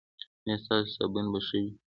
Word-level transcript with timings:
ایا 0.45 0.55
ستاسو 0.63 0.91
صابون 0.97 1.25
به 1.31 1.39
ښه 1.47 1.57
وي؟ 1.63 1.71